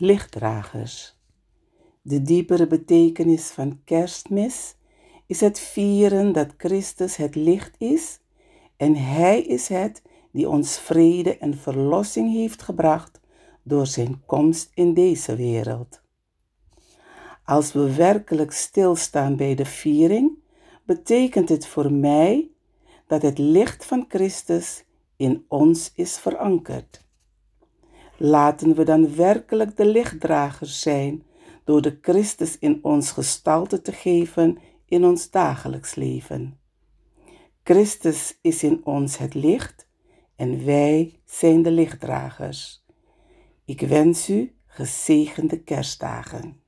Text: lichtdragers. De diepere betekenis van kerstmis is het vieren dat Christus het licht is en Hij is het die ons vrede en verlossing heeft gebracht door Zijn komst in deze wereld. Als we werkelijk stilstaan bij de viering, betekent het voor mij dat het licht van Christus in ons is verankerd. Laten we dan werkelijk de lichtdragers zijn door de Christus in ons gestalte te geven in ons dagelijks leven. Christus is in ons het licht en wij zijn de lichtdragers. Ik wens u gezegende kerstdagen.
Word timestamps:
lichtdragers. 0.00 1.16
De 2.02 2.22
diepere 2.22 2.66
betekenis 2.66 3.46
van 3.46 3.80
kerstmis 3.84 4.74
is 5.26 5.40
het 5.40 5.58
vieren 5.58 6.32
dat 6.32 6.54
Christus 6.56 7.16
het 7.16 7.34
licht 7.34 7.74
is 7.78 8.18
en 8.76 8.96
Hij 8.96 9.40
is 9.40 9.68
het 9.68 10.02
die 10.30 10.48
ons 10.48 10.78
vrede 10.78 11.38
en 11.38 11.58
verlossing 11.58 12.32
heeft 12.32 12.62
gebracht 12.62 13.20
door 13.62 13.86
Zijn 13.86 14.22
komst 14.26 14.70
in 14.74 14.94
deze 14.94 15.36
wereld. 15.36 16.00
Als 17.44 17.72
we 17.72 17.94
werkelijk 17.94 18.52
stilstaan 18.52 19.36
bij 19.36 19.54
de 19.54 19.64
viering, 19.64 20.30
betekent 20.84 21.48
het 21.48 21.66
voor 21.66 21.92
mij 21.92 22.50
dat 23.06 23.22
het 23.22 23.38
licht 23.38 23.84
van 23.84 24.04
Christus 24.08 24.84
in 25.16 25.44
ons 25.48 25.92
is 25.94 26.18
verankerd. 26.18 27.08
Laten 28.22 28.74
we 28.74 28.84
dan 28.84 29.14
werkelijk 29.14 29.76
de 29.76 29.86
lichtdragers 29.86 30.80
zijn 30.80 31.22
door 31.64 31.82
de 31.82 31.98
Christus 32.00 32.58
in 32.58 32.78
ons 32.82 33.10
gestalte 33.10 33.82
te 33.82 33.92
geven 33.92 34.58
in 34.86 35.04
ons 35.04 35.30
dagelijks 35.30 35.94
leven. 35.94 36.58
Christus 37.62 38.38
is 38.42 38.62
in 38.62 38.80
ons 38.84 39.18
het 39.18 39.34
licht 39.34 39.88
en 40.36 40.64
wij 40.64 41.20
zijn 41.24 41.62
de 41.62 41.70
lichtdragers. 41.70 42.84
Ik 43.64 43.80
wens 43.80 44.28
u 44.28 44.54
gezegende 44.66 45.62
kerstdagen. 45.62 46.62